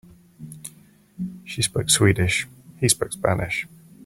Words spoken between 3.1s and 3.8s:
Spanish.